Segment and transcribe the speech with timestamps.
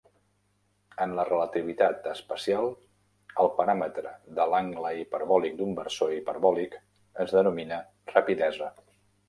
[1.03, 2.71] En la relativitat especial,
[3.43, 6.81] el paràmetre de l'angle hiperbòlic d'un versor hiperbòlic
[7.27, 7.83] es denomina
[8.17, 8.75] rapidesa.